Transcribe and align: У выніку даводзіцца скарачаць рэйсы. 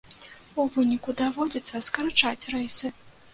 У 0.61 0.63
выніку 0.75 1.13
даводзіцца 1.19 1.83
скарачаць 1.89 2.47
рэйсы. 2.57 2.93